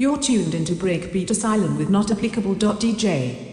[0.00, 3.49] You're tuned into Breakbeat Asylum with Not Applicable.dj.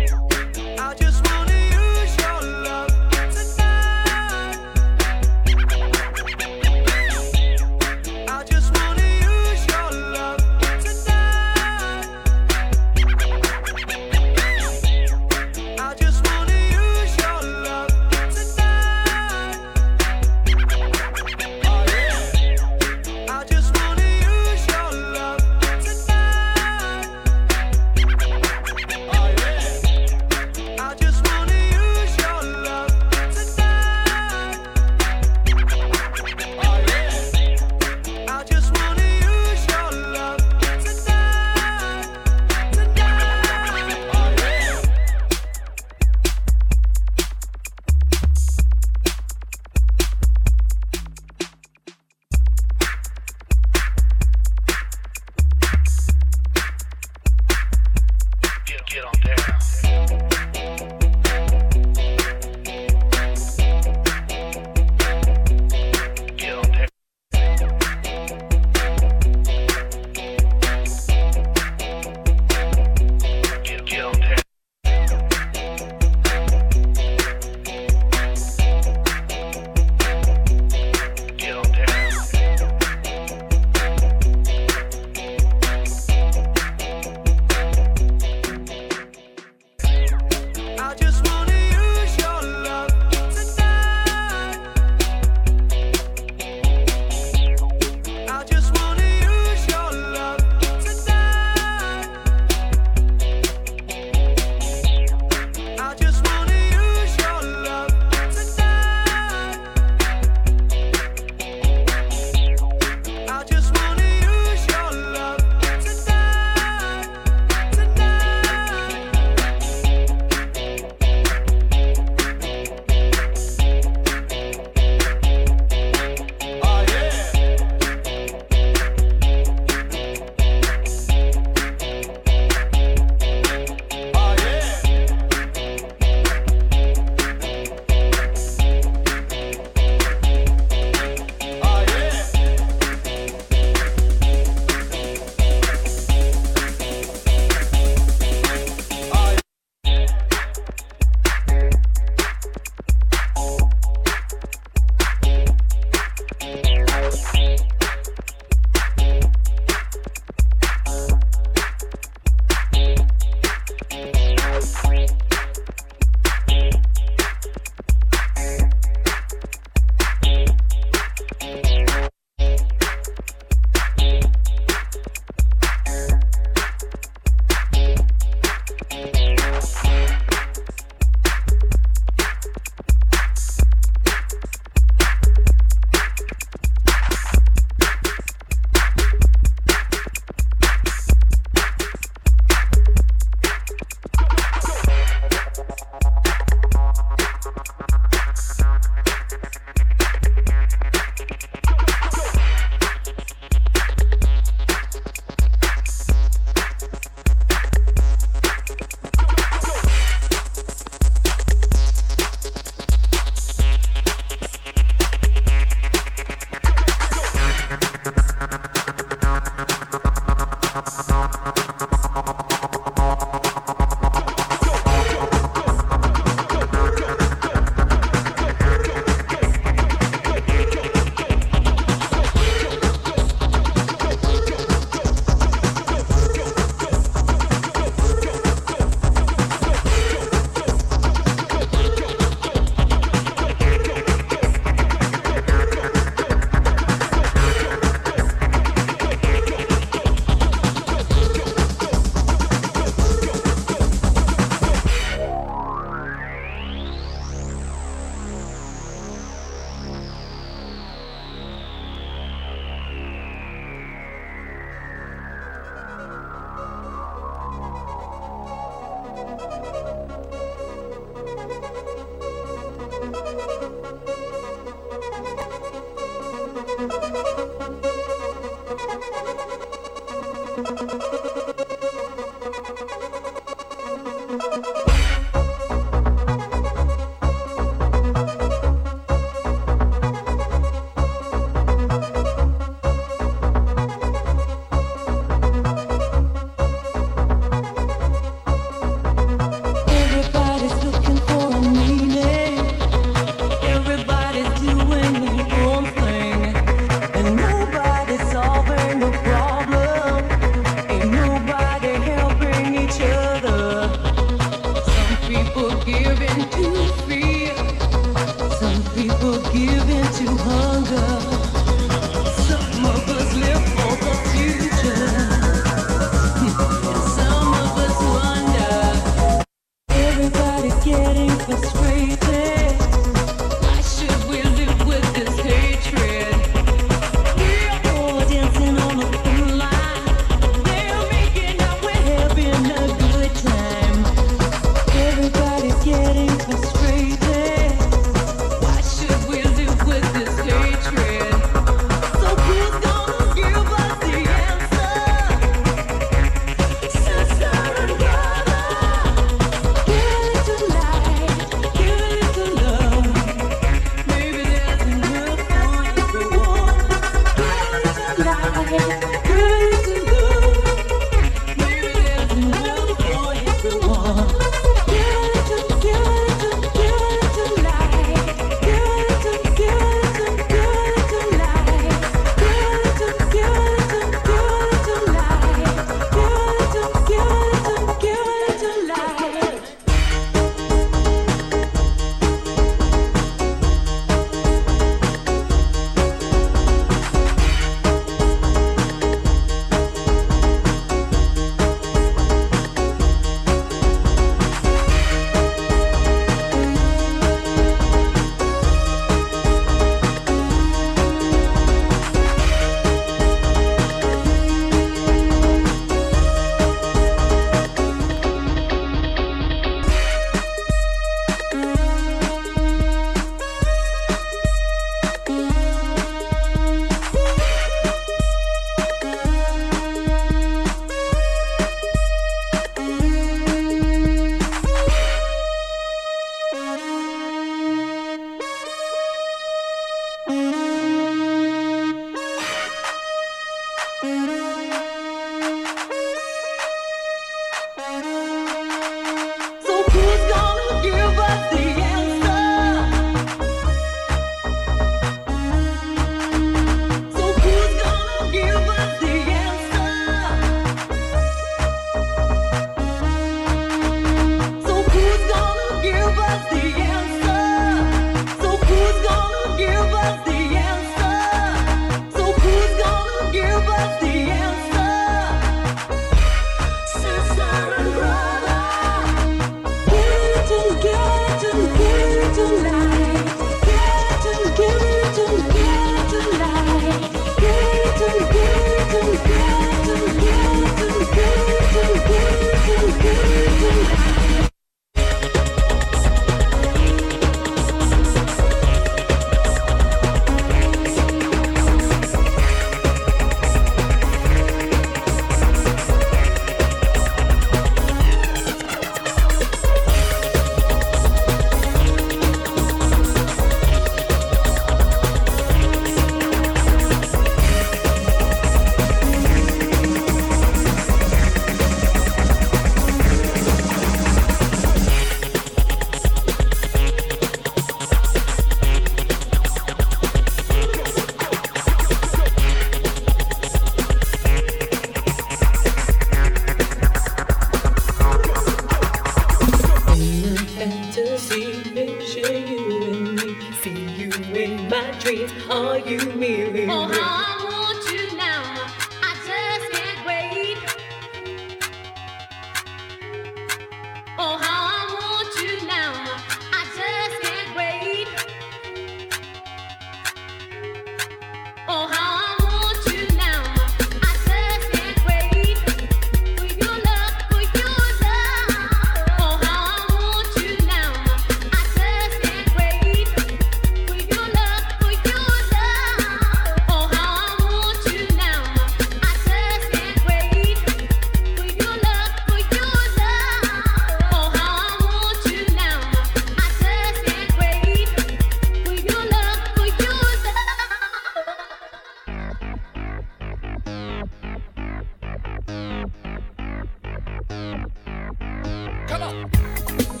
[599.11, 600.00] Ciao.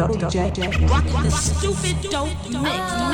[0.00, 0.88] applicable.dj.
[0.90, 3.09] Rocking the stupid dope mix,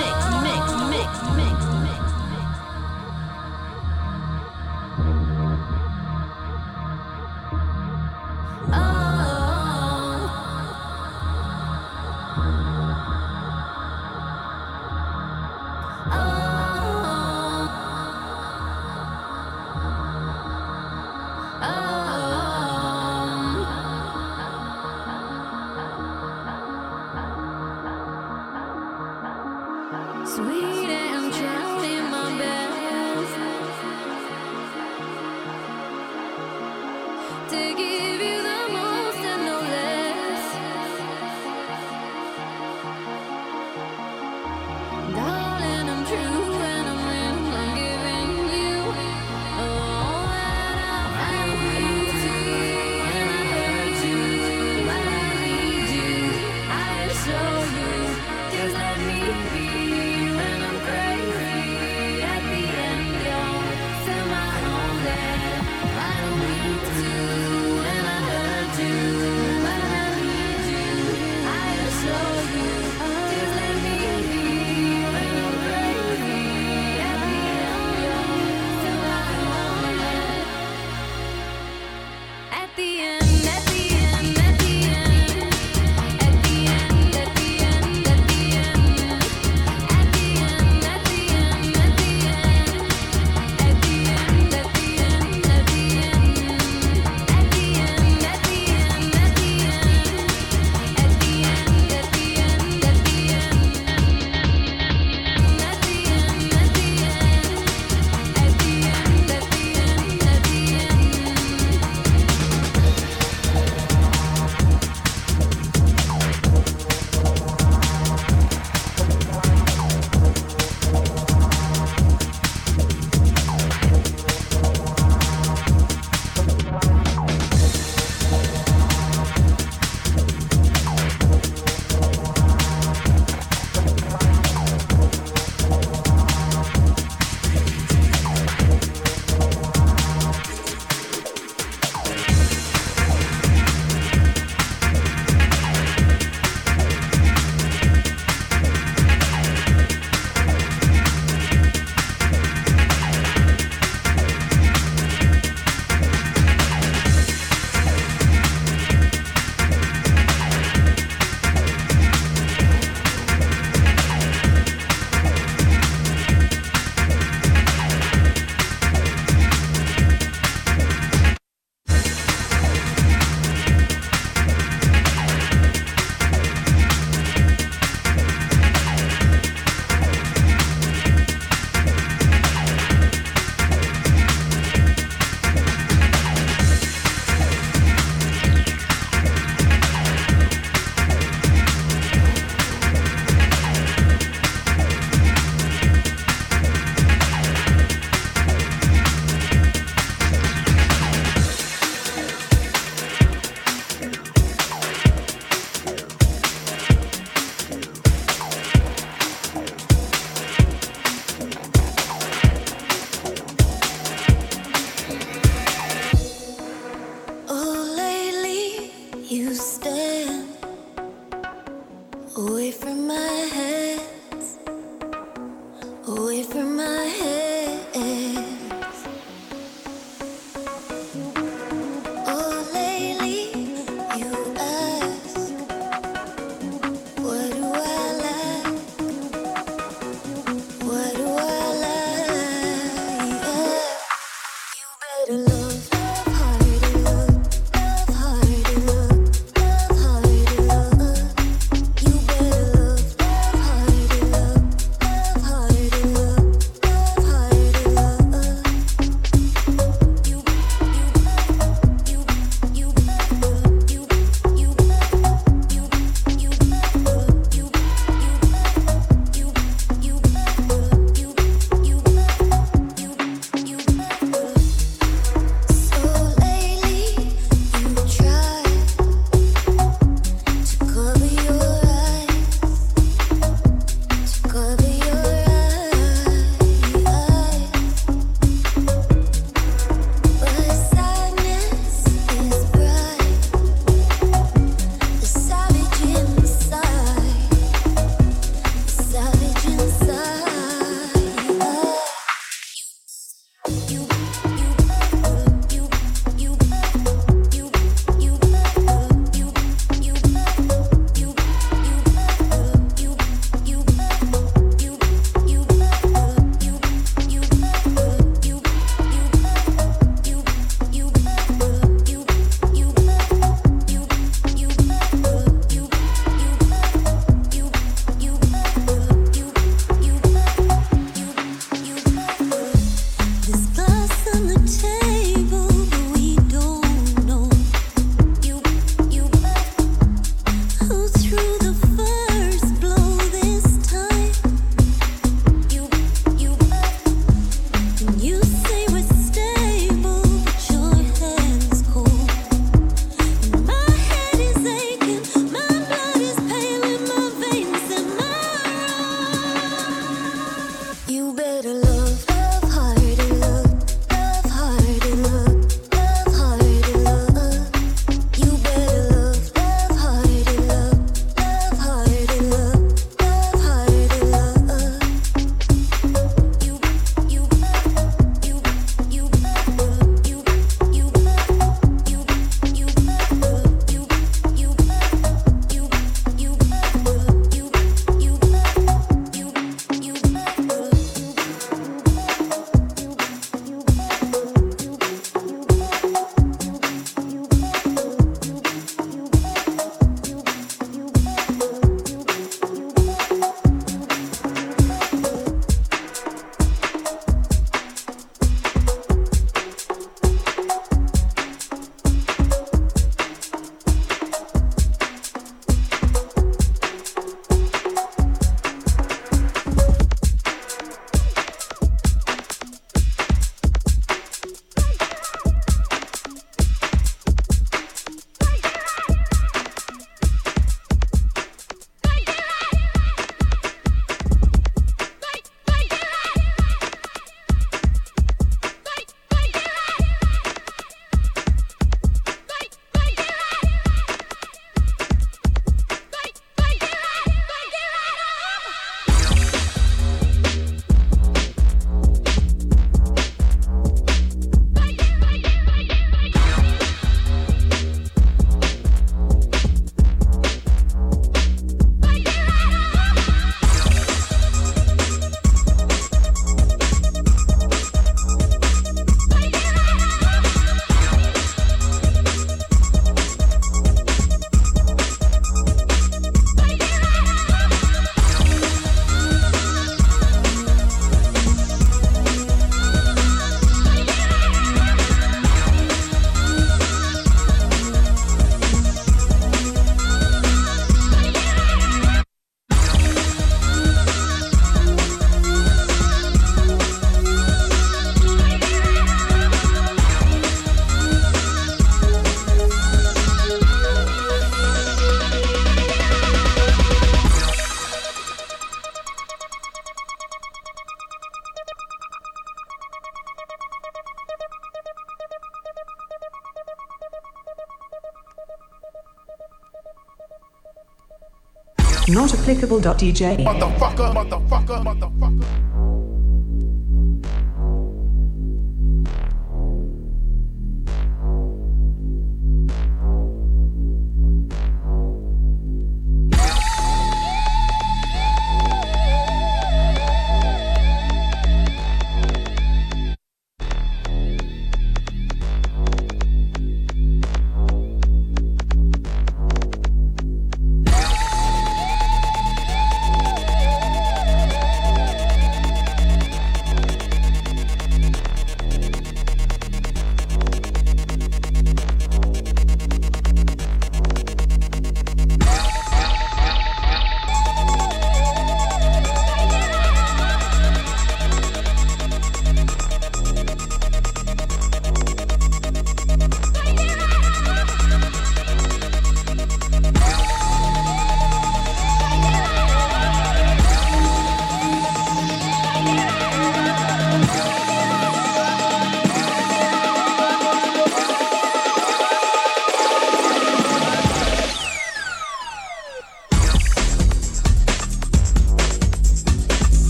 [522.46, 524.45] Motherfucker, motherfucker, motherfucker.